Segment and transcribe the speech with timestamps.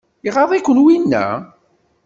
[0.27, 1.25] Iɣaḍ-iken winna?